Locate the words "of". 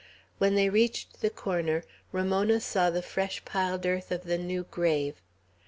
4.11-4.23